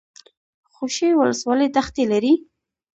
خوشي 0.73 1.09
ولسوالۍ 1.19 1.67
دښتې 1.75 2.03
لري؟ 2.11 2.33